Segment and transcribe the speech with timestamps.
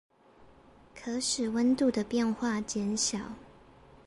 [0.95, 3.19] 可使溫度的變化減小